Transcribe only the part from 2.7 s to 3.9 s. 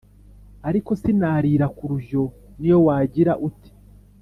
wagira ute